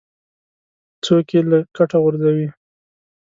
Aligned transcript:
څوک 1.03 1.25
یې 1.33 1.41
له 1.49 1.57
کټه 1.75 1.97
غورځوي. 2.03 2.47